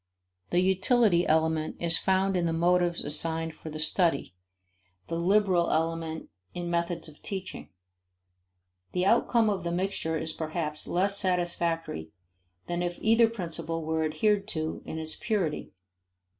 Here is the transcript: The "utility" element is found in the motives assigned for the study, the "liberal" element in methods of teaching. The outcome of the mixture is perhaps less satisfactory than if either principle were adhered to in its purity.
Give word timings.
The 0.49 0.61
"utility" 0.61 1.27
element 1.27 1.75
is 1.79 1.95
found 1.99 2.35
in 2.35 2.47
the 2.47 2.53
motives 2.53 3.03
assigned 3.03 3.53
for 3.53 3.69
the 3.69 3.77
study, 3.77 4.33
the 5.09 5.19
"liberal" 5.19 5.69
element 5.69 6.31
in 6.55 6.71
methods 6.71 7.07
of 7.07 7.21
teaching. 7.21 7.69
The 8.93 9.05
outcome 9.05 9.47
of 9.47 9.63
the 9.63 9.69
mixture 9.71 10.17
is 10.17 10.33
perhaps 10.33 10.87
less 10.87 11.19
satisfactory 11.19 12.09
than 12.65 12.81
if 12.81 12.97
either 12.99 13.29
principle 13.29 13.85
were 13.85 14.03
adhered 14.03 14.47
to 14.47 14.81
in 14.85 14.97
its 14.97 15.13
purity. 15.15 15.71